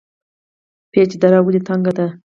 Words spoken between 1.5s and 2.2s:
تنګه ده؟